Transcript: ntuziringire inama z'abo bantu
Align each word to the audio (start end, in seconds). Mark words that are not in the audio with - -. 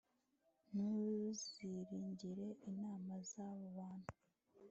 ntuziringire 0.69 2.47
inama 2.69 3.13
z'abo 3.29 3.65
bantu 3.77 4.09